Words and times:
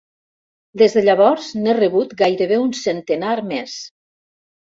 Des 0.81 0.95
de 0.97 1.01
llavors 1.07 1.49
n'he 1.65 1.75
rebut 1.79 2.15
gairebé 2.21 2.59
un 2.63 2.73
centenar 2.79 3.37
més. 3.53 3.77